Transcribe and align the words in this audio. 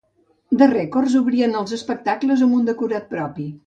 The 0.61 0.67
Records 0.71 1.19
obrien 1.21 1.55
els 1.61 1.77
espectacles 1.79 2.45
amb 2.49 2.61
un 2.63 2.69
decorat 2.75 3.11
propi. 3.17 3.53